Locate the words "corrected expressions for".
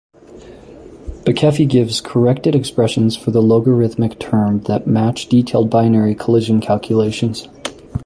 2.01-3.29